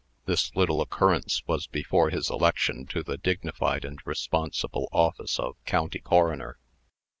[0.25, 5.99] This little occurrence was before his election to the dignified and responsible office of County
[5.99, 6.57] Coroner.